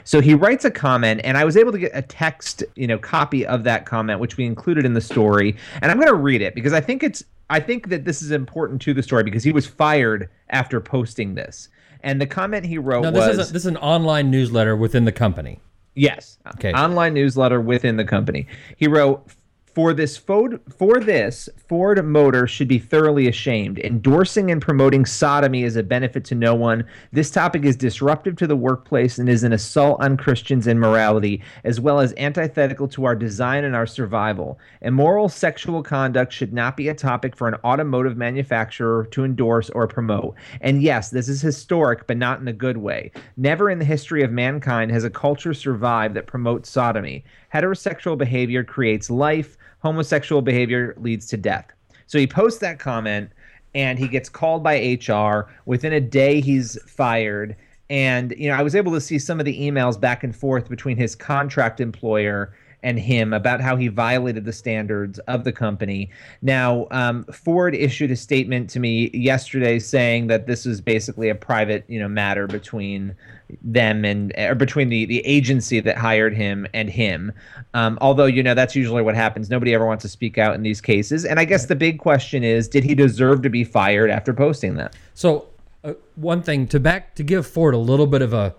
[0.04, 2.98] So he writes a comment, and I was able to get a text, you know,
[2.98, 6.42] copy of that comment, which we included in the story, and I'm going to read
[6.42, 9.44] it because I think it's I think that this is important to the story because
[9.44, 11.70] he was fired after posting this.
[12.02, 14.76] And the comment he wrote No, this was is a, this is an online newsletter
[14.76, 15.60] within the company.
[15.96, 16.38] Yes.
[16.56, 16.72] Okay.
[16.74, 18.48] Online newsletter within the company.
[18.78, 19.28] He wrote
[19.76, 23.78] for this Ford for this Ford Motor should be thoroughly ashamed.
[23.80, 26.86] Endorsing and promoting sodomy is a benefit to no one.
[27.12, 31.44] This topic is disruptive to the workplace and is an assault on Christians and morality,
[31.66, 34.58] as well as antithetical to our design and our survival.
[34.82, 39.88] Immoral sexual conduct should not be a topic for an automotive manufacturer to endorse or
[39.88, 40.36] promote.
[40.62, 43.12] And yes, this is historic, but not in a good way.
[43.36, 47.26] Never in the history of mankind has a culture survived that promotes sodomy.
[47.54, 49.58] Heterosexual behavior creates life.
[49.86, 51.68] Homosexual behavior leads to death.
[52.08, 53.30] So he posts that comment
[53.76, 55.48] and he gets called by HR.
[55.68, 57.56] Within a day, he's fired.
[57.92, 60.70] And, you know, I was able to see some of the emails back and forth
[60.70, 62.52] between his contract employer
[62.86, 66.10] and him about how he violated the standards of the company.
[66.44, 71.36] Now, um, Ford issued a statement to me yesterday saying that this is basically a
[71.36, 73.16] private, you know, matter between
[73.64, 77.32] them and or between the the agency that hired him and him.
[77.74, 79.50] Um, although you know that's usually what happens.
[79.50, 81.26] Nobody ever wants to speak out in these cases.
[81.26, 84.76] And I guess the big question is, did he deserve to be fired after posting
[84.76, 84.96] that?
[85.16, 85.48] So
[85.84, 88.54] uh, one thing to back to give Ford a little bit of a,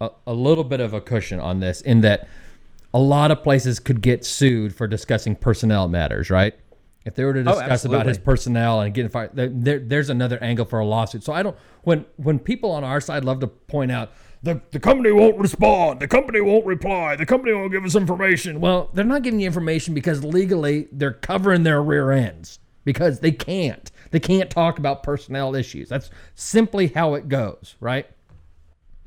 [0.00, 2.28] a a little bit of a cushion on this, in that
[2.98, 6.52] a lot of places could get sued for discussing personnel matters, right?
[7.04, 10.36] If they were to oh, discuss about his personnel and getting fired, there, there's another
[10.42, 11.22] angle for a lawsuit.
[11.22, 14.10] So I don't when when people on our side love to point out
[14.42, 18.58] the the company won't respond, the company won't reply, the company won't give us information.
[18.60, 23.30] Well, they're not giving you information because legally they're covering their rear ends because they
[23.30, 23.92] can't.
[24.10, 25.88] They can't talk about personnel issues.
[25.88, 28.08] That's simply how it goes, right?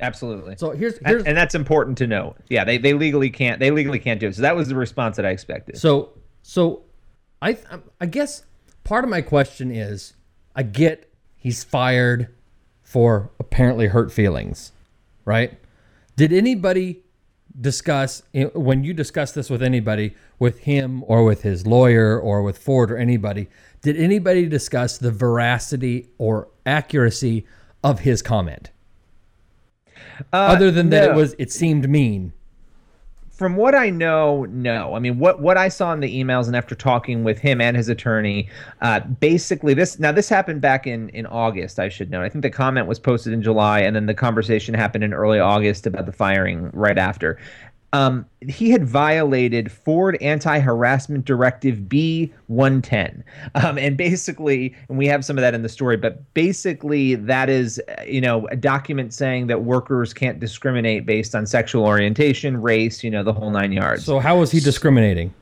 [0.02, 0.56] Absolutely.
[0.58, 2.36] So here's And- here's and that's important to note.
[2.50, 4.36] Yeah, they, they legally can't they legally can't do it.
[4.36, 5.78] So that was the response that I expected.
[5.78, 6.10] So,
[6.42, 6.84] so
[7.42, 7.58] I
[8.00, 8.44] I guess
[8.84, 10.14] part of my question is
[10.56, 12.28] I get he's fired
[12.82, 14.72] for apparently hurt feelings,
[15.24, 15.58] right?
[16.18, 17.04] Did anybody
[17.60, 22.42] discuss eh, when you discuss this with anybody, with him or with his lawyer or
[22.42, 23.48] with Ford or anybody?
[23.82, 27.46] Did anybody discuss the veracity or accuracy
[27.84, 28.72] of his comment?
[30.34, 32.34] Other than that, it was it seemed mean.
[33.42, 34.94] from what I know, no.
[34.94, 37.76] I mean, what what I saw in the emails and after talking with him and
[37.76, 38.48] his attorney,
[38.82, 41.80] uh, basically this now this happened back in in August.
[41.80, 42.22] I should note.
[42.22, 45.40] I think the comment was posted in July, and then the conversation happened in early
[45.40, 47.40] August about the firing right after.
[47.94, 53.22] Um, he had violated Ford Anti-Harassment Directive B110,
[53.56, 55.98] um, and basically, and we have some of that in the story.
[55.98, 61.46] But basically, that is, you know, a document saying that workers can't discriminate based on
[61.46, 64.06] sexual orientation, race, you know, the whole nine yards.
[64.06, 65.34] So how was he discriminating?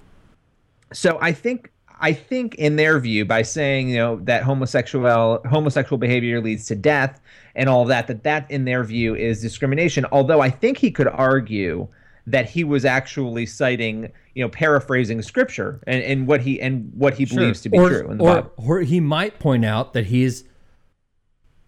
[0.92, 5.98] So I think I think in their view, by saying you know that homosexual homosexual
[5.98, 7.22] behavior leads to death
[7.56, 10.06] and all that, that that in their view is discrimination.
[10.12, 11.88] Although I think he could argue
[12.32, 17.16] that he was actually citing you know paraphrasing scripture and, and what he and what
[17.16, 18.52] he believes to be or, true in the or, Bible.
[18.58, 20.44] or he might point out that he's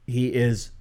[0.08, 0.72] he is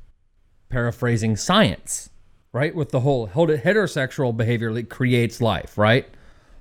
[0.68, 2.10] paraphrasing science,
[2.52, 2.74] right?
[2.74, 6.06] With the whole hold it heterosexual behavior that creates life, right?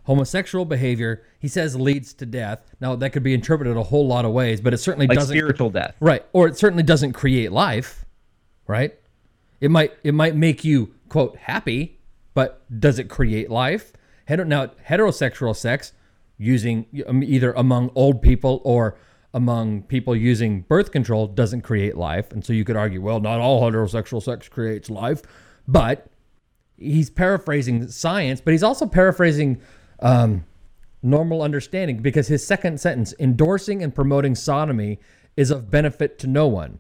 [0.05, 2.73] Homosexual behavior, he says, leads to death.
[2.81, 5.35] Now that could be interpreted a whole lot of ways, but it certainly Like doesn't
[5.35, 5.95] spiritual death.
[5.99, 8.05] right, or it certainly doesn't create life,
[8.65, 8.97] right?
[9.61, 11.98] It might it might make you quote happy,
[12.33, 13.93] but does it create life?
[14.27, 15.93] Heter- now heterosexual sex
[16.37, 18.97] using um, either among old people or
[19.33, 23.39] among people using birth control doesn't create life, and so you could argue, well, not
[23.39, 25.21] all heterosexual sex creates life,
[25.67, 26.07] but
[26.77, 29.61] he's paraphrasing science, but he's also paraphrasing
[29.99, 30.45] um,
[31.03, 34.99] normal understanding because his second sentence, endorsing and promoting sodomy,
[35.37, 36.79] is of benefit to no one.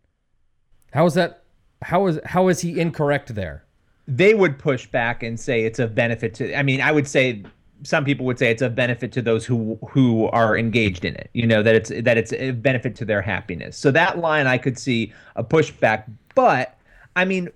[0.91, 1.43] How is that?
[1.83, 3.65] How is how is he incorrect there?
[4.09, 7.43] They would push back and say it's a benefit to i mean i would say
[7.83, 11.29] some people would say it's a benefit to those who who are engaged in it
[11.33, 13.77] you know that it's that it's a benefit to their happiness.
[13.77, 16.09] So that line i could see a pushback.
[16.35, 16.77] But
[17.15, 17.49] i mean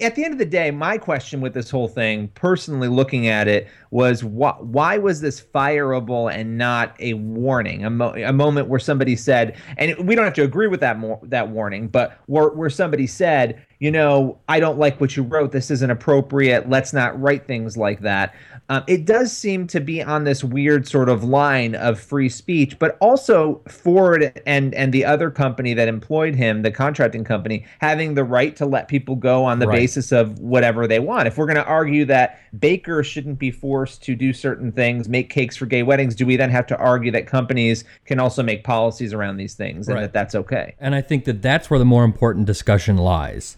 [0.00, 3.48] at the end of the day my question with this whole thing personally looking at
[3.48, 7.84] it was why, why was this fireable and not a warning?
[7.84, 10.98] A, mo- a moment where somebody said and we don't have to agree with that
[10.98, 15.22] more that warning but where, where somebody said you know, I don't like what you
[15.22, 15.52] wrote.
[15.52, 16.68] This isn't appropriate.
[16.68, 18.34] Let's not write things like that.
[18.68, 22.78] Um, it does seem to be on this weird sort of line of free speech,
[22.78, 28.14] but also Ford and and the other company that employed him, the contracting company, having
[28.14, 29.78] the right to let people go on the Right.
[29.78, 31.26] basis of whatever they want.
[31.26, 35.30] If we're going to argue that bakers shouldn't be forced to do certain things, make
[35.30, 38.62] cakes for gay weddings, do we then have to argue that companies can also make
[38.62, 40.02] policies around these things and Right.
[40.02, 40.74] that that's okay?
[40.78, 43.56] And I think that that's where the more important discussion lies.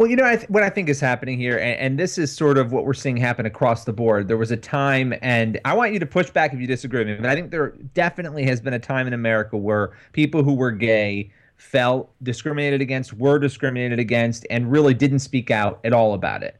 [0.00, 2.34] Well, you know I th- what I think is happening here, and, and this is
[2.34, 4.28] sort of what we're seeing happen across the board.
[4.28, 7.08] There was a time, and I want you to push back if you disagree with
[7.08, 10.54] me, but I think there definitely has been a time in America where people who
[10.54, 16.14] were gay felt discriminated against, were discriminated against, and really didn't speak out at all
[16.14, 16.56] about it.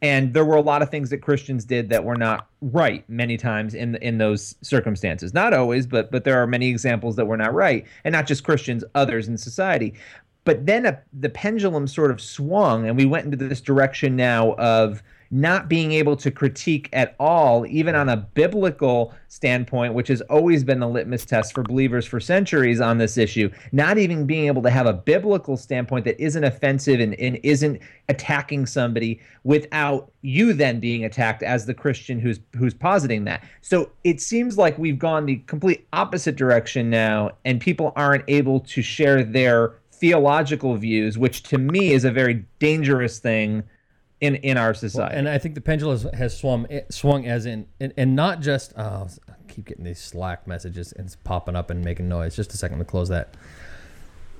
[0.00, 3.36] And there were a lot of things that Christians did that were not right many
[3.36, 5.34] times in in those circumstances.
[5.34, 8.44] Not always, but but there are many examples that were not right, and not just
[8.44, 9.94] Christians, others in society.
[10.44, 14.52] But then a, the pendulum sort of swung, and we went into this direction now
[14.54, 20.20] of not being able to critique at all, even on a biblical standpoint, which has
[20.22, 24.46] always been the litmus test for believers for centuries on this issue, not even being
[24.46, 30.12] able to have a biblical standpoint that isn't offensive and, and isn't attacking somebody without
[30.22, 33.42] you then being attacked as the Christian who's who's positing that.
[33.60, 38.60] So it seems like we've gone the complete opposite direction now, and people aren't able
[38.60, 43.62] to share their theological views, which to me is a very dangerous thing
[44.20, 45.16] in in our society.
[45.16, 48.74] And I think the pendulum has, has swung swung as in and, and not just
[48.76, 52.36] oh, I keep getting these Slack messages and it's popping up and making noise.
[52.36, 53.34] Just a second to close that.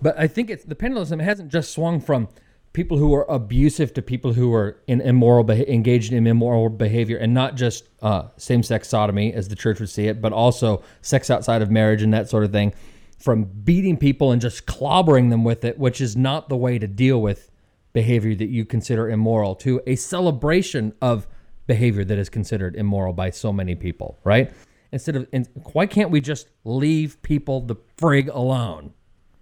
[0.02, 2.28] But I think it's the pendulum hasn't just swung from
[2.74, 7.32] people who are abusive to people who are in immoral engaged in immoral behavior and
[7.32, 11.62] not just uh, same-sex sodomy as the church would see it but also sex outside
[11.62, 12.74] of marriage and that sort of thing
[13.18, 16.86] from beating people and just clobbering them with it which is not the way to
[16.86, 17.50] deal with
[17.92, 21.26] behavior that you consider immoral to a celebration of
[21.66, 24.52] behavior that is considered immoral by so many people right
[24.92, 28.92] instead of and why can't we just leave people the frig alone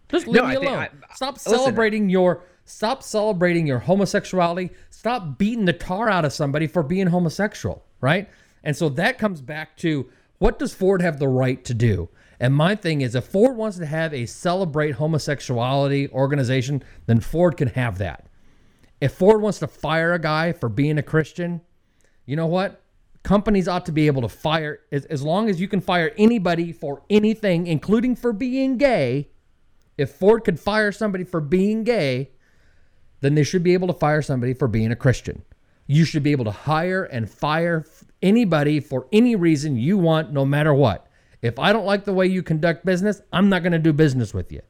[0.08, 0.78] just leave No, me alone.
[0.78, 1.52] I- stop listen.
[1.54, 4.70] celebrating your stop celebrating your homosexuality.
[4.90, 8.28] Stop beating the tar out of somebody for being homosexual, right?
[8.62, 10.08] And so that comes back to
[10.38, 12.11] what does Ford have the right to do?
[12.42, 17.57] And my thing is if Ford wants to have a celebrate homosexuality organization, then Ford
[17.57, 18.26] can have that.
[19.00, 21.61] If Ford wants to fire a guy for being a Christian,
[22.26, 22.83] you know what?
[23.22, 26.72] Companies ought to be able to fire as, as long as you can fire anybody
[26.72, 29.28] for anything, including for being gay.
[29.96, 32.33] If Ford could fire somebody for being gay,
[33.20, 35.44] then they should be able to fire somebody for being a Christian.
[35.87, 37.87] You should be able to hire and fire
[38.20, 41.07] anybody for any reason you want, no matter what.
[41.42, 44.33] If I don't like the way you conduct business, I'm not going to do business
[44.33, 44.62] with you.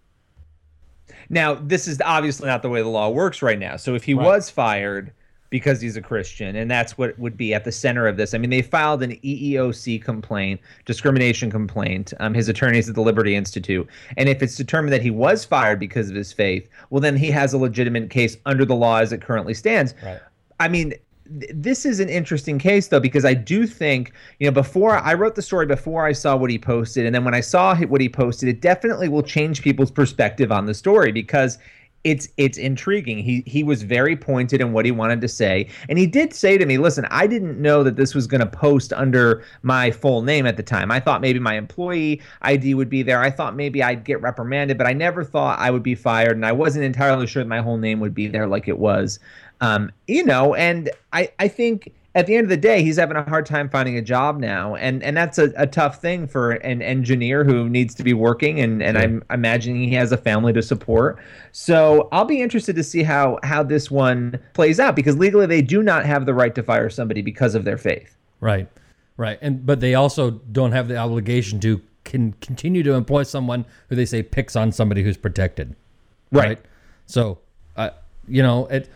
[1.28, 3.76] Now, this is obviously not the way the law works right now.
[3.76, 5.12] So if he was fired
[5.52, 8.32] because he's a Christian, and that's what would be at the center of this.
[8.32, 12.14] I mean, they filed an EEOC complaint, discrimination complaint.
[12.20, 15.78] Um, his attorneys at the Liberty Institute, and if it's determined that he was fired
[15.78, 19.12] because of his faith, well, then he has a legitimate case under the law as
[19.12, 19.94] it currently stands.
[20.02, 20.20] Right.
[20.58, 20.94] I mean,
[21.26, 25.34] this is an interesting case though because I do think you know before I wrote
[25.34, 28.08] the story before I saw what he posted, and then when I saw what he
[28.08, 31.58] posted, it definitely will change people's perspective on the story because
[32.04, 33.18] it's it's intriguing.
[33.18, 36.58] He he was very pointed in what he wanted to say, and he did say
[36.58, 40.22] to me, "Listen, I didn't know that this was going to post under my full
[40.22, 40.90] name at the time.
[40.90, 43.20] I thought maybe my employee ID would be there.
[43.20, 46.44] I thought maybe I'd get reprimanded, but I never thought I would be fired, and
[46.44, 49.20] I wasn't entirely sure that my whole name would be there like it was."
[49.60, 53.16] Um, you know, and I I think at the end of the day, he's having
[53.16, 56.52] a hard time finding a job now, and and that's a, a tough thing for
[56.52, 60.52] an engineer who needs to be working, and and I'm imagining he has a family
[60.52, 61.18] to support.
[61.52, 65.62] So I'll be interested to see how how this one plays out because legally they
[65.62, 68.16] do not have the right to fire somebody because of their faith.
[68.40, 68.68] Right.
[69.16, 69.38] Right.
[69.40, 73.96] And but they also don't have the obligation to can continue to employ someone who
[73.96, 75.76] they say picks on somebody who's protected.
[76.30, 76.58] Right.
[77.06, 77.38] So,
[77.76, 77.90] uh,
[78.26, 78.88] you know, it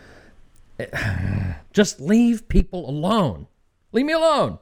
[1.73, 3.47] just leave people alone.
[3.91, 4.59] Leave me alone.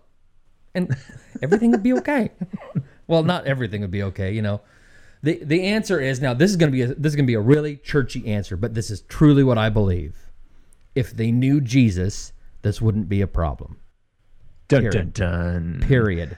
[0.73, 0.95] And
[1.41, 2.32] everything would be okay.
[3.08, 4.62] well, not everything would be okay, you know.
[5.23, 7.32] The the answer is now this is going to be a, this is going to
[7.32, 10.15] be a really churchy answer, but this is truly what I believe.
[10.93, 13.78] If they knew Jesus, this wouldn't be a problem.
[14.67, 15.13] Dun Period.
[15.13, 15.84] dun.
[15.88, 16.38] Period.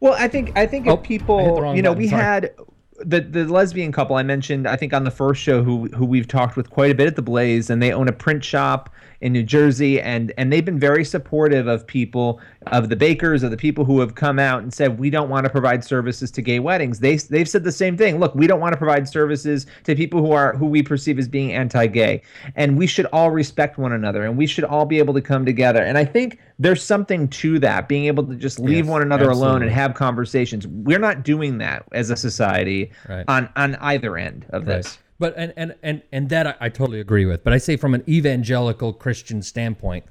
[0.00, 2.22] Well, I think I think Oh, if I people, you know, button, we sorry.
[2.22, 2.54] had
[2.98, 4.66] the the lesbian couple I mentioned.
[4.66, 7.16] I think on the first show who who we've talked with quite a bit at
[7.16, 10.78] the Blaze, and they own a print shop in New Jersey, and and they've been
[10.78, 14.72] very supportive of people, of the bakers, of the people who have come out and
[14.72, 17.00] said we don't want to provide services to gay weddings.
[17.00, 18.18] They they've said the same thing.
[18.18, 21.28] Look, we don't want to provide services to people who are who we perceive as
[21.28, 22.22] being anti-gay,
[22.54, 25.44] and we should all respect one another, and we should all be able to come
[25.44, 25.82] together.
[25.82, 29.28] And I think there's something to that, being able to just leave Yes, one another
[29.30, 30.66] alone and have conversations.
[30.66, 33.24] We're not doing that as a society Right.
[33.28, 34.98] on on either end of this.
[35.18, 37.42] But and and and and that I, I totally agree with.
[37.42, 40.04] But I say from an evangelical Christian standpoint,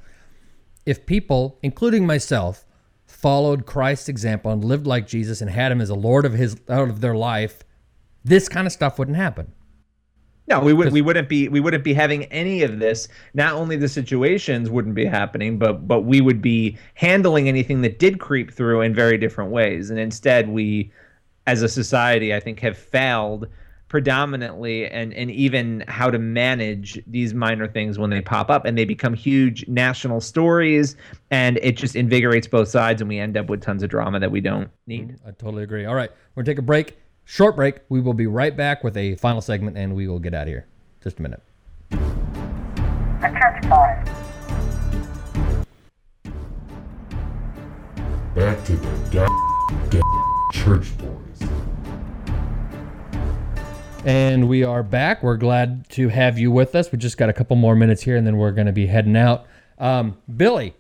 [0.86, 2.66] if people, including myself,
[3.06, 6.58] followed Christ's example and lived like Jesus and had him as a Lord of his
[6.70, 7.64] out of their life,
[8.24, 9.52] this kind of stuff wouldn't happen.
[10.48, 13.08] No, we would we wouldn't be we wouldn't be having any of this.
[13.34, 17.98] Not only the situations wouldn't be happening, but but we would be handling anything that
[17.98, 19.90] did creep through in very different ways.
[19.90, 20.92] And instead, we,
[21.48, 23.48] as a society, I think, have failed
[23.88, 28.78] predominantly and and even how to manage these minor things when they pop up and
[28.78, 30.96] they become huge national stories
[31.32, 34.32] and it just invigorates both sides and we end up with tons of drama that
[34.32, 35.18] we don't need.
[35.26, 35.86] I totally agree.
[35.86, 37.80] All right, we're gonna take a break, short break.
[37.90, 40.48] We will be right back with a final segment, and we will get out of
[40.50, 40.68] here.
[41.04, 41.42] Just a minute.
[41.90, 44.16] The Church Boys.
[48.36, 49.46] back to the god
[50.52, 51.50] church boys.
[54.06, 55.24] And we are back.
[55.24, 56.92] We're glad to have you with us.
[56.92, 59.18] We just got a couple more minutes here, and then we're going to be heading
[59.18, 59.48] out.
[59.80, 60.76] Um, Billy,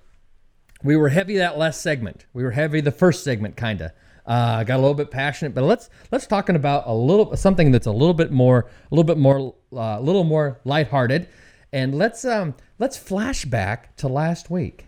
[0.83, 2.27] we were heavy that last segment.
[2.33, 3.91] We were heavy the first segment, kind of.
[4.27, 7.87] Uh, got a little bit passionate, but let's let's talking about a little something that's
[7.87, 11.27] a little bit more, a little bit more, uh, a little more lighthearted,
[11.73, 14.85] and let's um let's flash back to last week.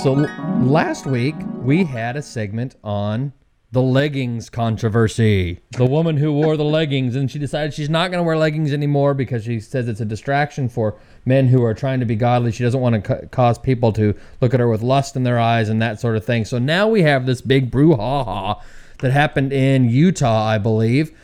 [0.00, 0.14] So
[0.62, 3.32] last week we had a segment on
[3.70, 5.60] the leggings controversy.
[5.72, 8.72] The woman who wore the leggings and she decided she's not going to wear leggings
[8.72, 12.52] anymore because she says it's a distraction for men who are trying to be godly.
[12.52, 15.38] She doesn't want to ca- cause people to look at her with lust in their
[15.38, 16.44] eyes and that sort of thing.
[16.46, 18.60] So now we have this big brouhaha
[18.98, 21.16] that happened in Utah, I believe,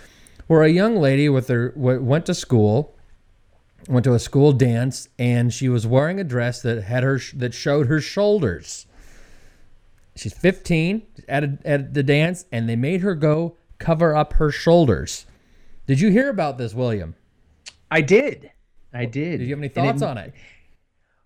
[0.47, 2.95] where a young lady with her went to school
[3.89, 7.55] went to a school dance and she was wearing a dress that had her that
[7.55, 8.86] showed her shoulders.
[10.14, 14.51] She's 15 at, a, at the dance and they made her go cover up her
[14.51, 15.26] shoulders.
[15.86, 17.14] Did you hear about this, William?
[17.91, 18.51] I did.
[18.93, 19.39] I did.
[19.39, 20.34] Did you have any thoughts on it?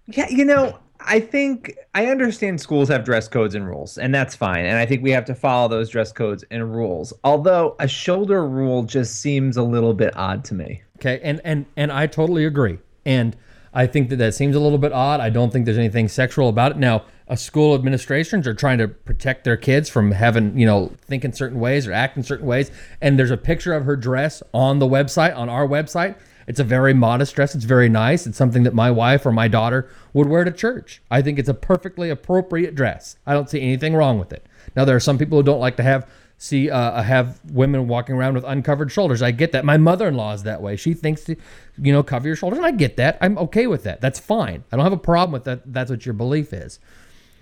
[0.07, 4.35] Yeah, you know, I think I understand schools have dress codes and rules, and that's
[4.35, 4.65] fine.
[4.65, 7.13] And I think we have to follow those dress codes and rules.
[7.25, 10.83] Although a shoulder rule just seems a little bit odd to me.
[11.03, 12.79] Okay, and and and I totally agree.
[13.05, 13.37] And
[13.75, 15.19] I think that that seems a little bit odd.
[15.21, 16.77] I don't think there's anything sexual about it.
[16.79, 21.33] Now, a school administrations are trying to protect their kids from having, you know, thinking
[21.33, 22.71] certain ways or acting certain ways.
[23.01, 26.17] And there's a picture of her dress on the website, on our website.
[26.47, 27.55] It's a very modest dress.
[27.55, 28.27] It's very nice.
[28.27, 31.03] It's something that my wife or my daughter would wear to church.
[31.11, 33.17] I think it's a perfectly appropriate dress.
[33.27, 34.47] I don't see anything wrong with it.
[34.77, 36.09] Now, there are some people who don't like to have
[36.43, 39.23] see uh, I have women walking around with uncovered shoulders.
[39.23, 39.65] I get that.
[39.65, 40.75] My mother-in-law is that way.
[40.75, 41.37] She thinks to,
[41.81, 43.17] you know, cover your shoulders, and I get that.
[43.21, 44.01] I'm okay with that.
[44.01, 44.65] That's fine.
[44.73, 45.73] I don't have a problem with that.
[45.73, 46.81] That's what your belief is.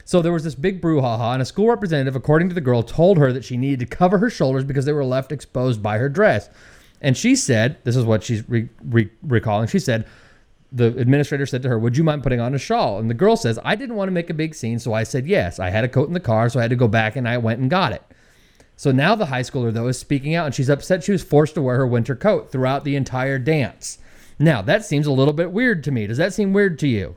[0.04, 3.16] So there was this big brouhaha, and a school representative, according to the girl, told
[3.16, 6.10] her that she needed to cover her shoulders because they were left exposed by her
[6.10, 6.50] dress.
[7.00, 10.06] And she said, "This is what she's re- re- recalling." She said,
[10.72, 13.00] the administrator said to her, Would you mind putting on a shawl?
[13.00, 15.26] And the girl says, I didn't want to make a big scene, so I said
[15.26, 15.58] yes.
[15.58, 17.38] I had a coat in the car, so I had to go back and I
[17.38, 18.04] went and got it.
[18.80, 21.52] So now the high schooler, though, is speaking out and she's upset she was forced
[21.56, 23.98] to wear her winter coat throughout the entire dance.
[24.38, 26.06] Now, that seems a little bit weird to me.
[26.06, 27.16] Does that seem weird to you?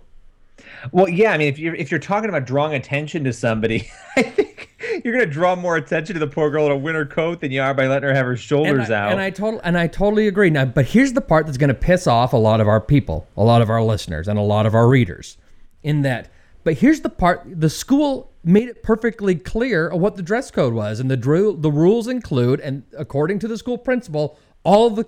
[0.91, 4.23] Well, yeah, I mean, if you're if you're talking about drawing attention to somebody, I
[4.23, 4.71] think
[5.05, 7.61] you're gonna draw more attention to the poor girl in a winter coat than you
[7.61, 9.11] are by letting her have her And shoulders I, out.
[9.13, 10.49] and I total and I totally agree.
[10.49, 13.25] Now, but here's the part that's going to piss off a lot of our people,
[13.37, 15.37] a lot of our listeners, and a lot of our readers.
[15.81, 16.29] In that,
[16.63, 20.99] but here's the part: the school made it perfectly clear what the dress code was,
[20.99, 25.07] and the dru- the rules include, and according to the school principal, all the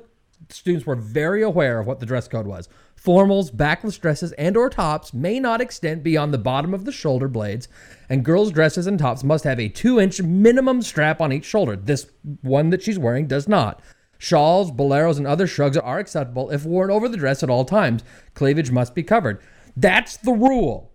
[0.50, 2.70] students were very aware of what the dress code was.
[3.02, 7.28] Formals, backless dresses, and or tops may not extend beyond the bottom of the shoulder
[7.28, 7.68] blades,
[8.10, 11.76] and girls' dresses and tops must have a two-inch minimum strap on each shoulder.
[11.76, 12.08] This
[12.42, 13.82] one that she's wearing does not.
[14.18, 18.04] Shawls, boleros, and other shrugs are acceptable if worn over the dress at all times.
[18.34, 19.42] Cleavage must be covered.
[19.76, 20.92] That's the rule.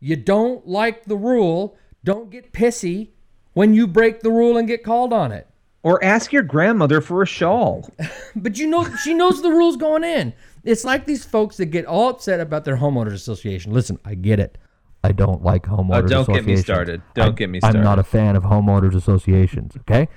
[0.00, 3.10] You don't like the rule, don't get pissy
[3.54, 5.46] when you break the rule and get called on it.
[5.82, 7.88] or ask your grandmother for a shawl.
[8.34, 10.34] But you know, she knows the rules going in.
[10.64, 13.72] It's like these folks that get all upset about their homeowners association.
[13.72, 14.58] Listen, I get it.
[15.04, 17.00] I don't like homeowners Oh, don't get me started.
[17.14, 17.78] Don't I'm- get me started.
[17.78, 20.08] I'm not a fan of homeowners associations, okay?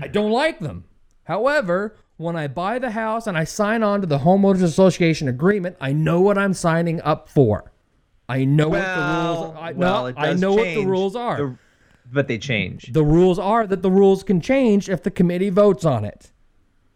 [0.00, 0.84] I don't like them.
[1.24, 5.76] However, when I buy the house and I sign on to the homeowners association agreement,
[5.80, 7.72] I know what I'm signing up for.
[8.30, 11.36] I know what the rules I, well, no, I know what the rules are.
[11.36, 11.58] The-
[12.12, 12.92] but they change.
[12.92, 16.30] The rules are that the rules can change if the committee votes on it.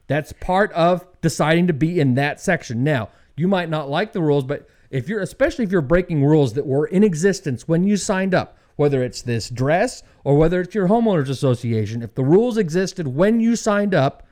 [0.06, 2.84] That's part of deciding to be in that section.
[2.84, 6.54] Now, you might not like the rules, but if you're, especially if you're breaking rules
[6.54, 10.74] that were in existence when you signed up, whether it's this dress or whether it's
[10.74, 14.26] your homeowners association, if the rules existed when you signed up,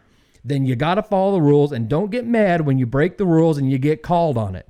[0.44, 3.26] then you got to follow the rules and don't get mad when you break the
[3.26, 4.68] rules and you get called on it.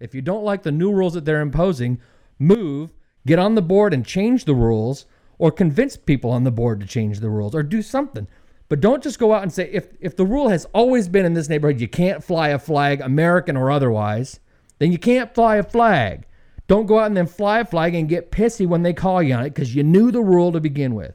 [0.00, 2.00] If you don't like the new rules that they're imposing,
[2.38, 2.94] move,
[3.26, 5.06] get on the board and change the rules,
[5.38, 8.28] or convince people on the board to change the rules, or do something.
[8.68, 11.34] But don't just go out and say, if, if the rule has always been in
[11.34, 14.40] this neighborhood, you can't fly a flag, American or otherwise,
[14.78, 16.26] then you can't fly a flag.
[16.66, 19.34] Don't go out and then fly a flag and get pissy when they call you
[19.34, 21.14] on it because you knew the rule to begin with.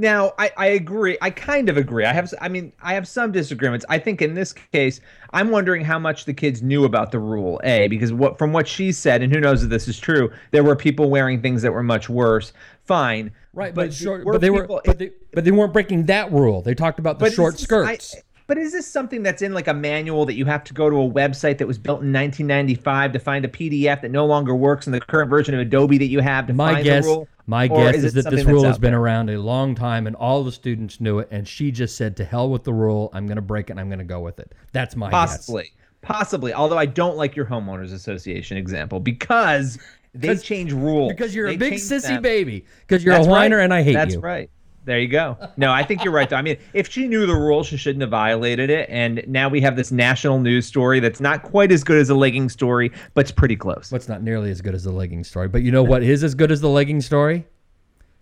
[0.00, 1.18] Now, I, I agree.
[1.20, 2.06] I kind of agree.
[2.06, 3.84] I have, I mean, I have some disagreements.
[3.90, 4.98] I think in this case,
[5.34, 7.60] I'm wondering how much the kids knew about the rule.
[7.64, 10.64] A, because what from what she said, and who knows if this is true, there
[10.64, 12.54] were people wearing things that were much worse.
[12.86, 16.32] Fine, Right, but, but short, but they were, but they, but they weren't breaking that
[16.32, 16.62] rule.
[16.62, 18.16] They talked about the short this is- I- skirts.
[18.46, 20.96] But is this something that's in like a manual that you have to go to
[20.96, 24.88] a website that was built in 1995 to find a PDF that no longer works
[24.88, 27.28] in the current version of Adobe that you have to My find guess, the rule?
[27.50, 29.00] My Or guess is is, that this rule has been there?
[29.00, 31.28] around a long time, and all the students knew it.
[31.32, 33.10] And she just said, "To hell with the rule.
[33.12, 33.72] I'm going to break it.
[33.72, 35.12] and I'm going to go with it." That's my guess.
[35.12, 35.72] Possibly.
[36.00, 36.54] Possibly.
[36.54, 39.78] Although I don't like your homeowners association example because
[40.14, 41.12] they change rules.
[41.12, 42.22] Because you're They a big sissy them.
[42.22, 42.64] baby.
[42.86, 43.64] Because you're That's a whiner right.
[43.64, 44.20] and I hate That's you.
[44.20, 44.50] That's right.
[44.84, 45.36] There you go.
[45.56, 46.28] No, I think you're right.
[46.28, 46.36] Though.
[46.36, 48.88] I mean, if she knew the rule, she shouldn't have violated it.
[48.88, 52.14] And now we have this national news story that's not quite as good as a
[52.14, 53.92] legging story, but it's pretty close.
[53.92, 55.48] What's not nearly as good as the legging story.
[55.48, 57.46] But you know what is as good as the legging story?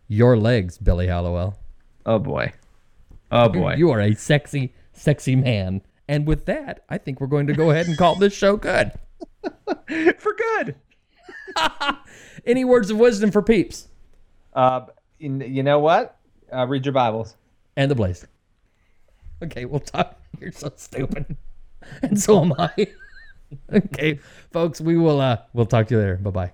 [0.08, 1.56] Your legs, Billy Hallowell.
[2.06, 2.52] Oh boy.
[3.30, 3.74] Oh boy.
[3.74, 5.82] You are a sexy, sexy man.
[6.08, 8.92] And with that, I think we're going to go ahead and call this show good.
[10.18, 10.74] For good.
[12.46, 13.88] Any words of wisdom for peeps
[14.54, 14.86] Uh,
[15.18, 16.17] you know what?
[16.52, 17.36] Uh, read your Bibles.
[17.76, 18.26] and the blaze?
[19.42, 20.20] Okay, we'll talk.
[20.40, 21.36] You're so stupid,
[22.02, 22.88] and so am I.
[23.72, 24.18] okay,
[24.52, 25.20] folks, we will.
[25.20, 26.16] uh We'll talk to you later.
[26.16, 26.52] Bye bye